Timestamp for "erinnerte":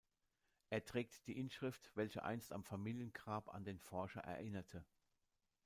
4.21-4.83